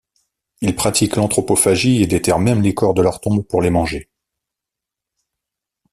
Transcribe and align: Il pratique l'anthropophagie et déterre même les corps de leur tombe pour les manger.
Il 0.61 0.75
pratique 0.75 1.15
l'anthropophagie 1.15 2.01
et 2.01 2.07
déterre 2.07 2.39
même 2.39 2.63
les 2.63 2.73
corps 2.73 2.95
de 2.95 3.03
leur 3.03 3.19
tombe 3.21 3.43
pour 3.45 3.61
les 3.61 3.69
manger. 3.69 4.09